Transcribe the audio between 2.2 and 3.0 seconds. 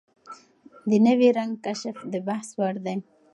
بحث وړ دی.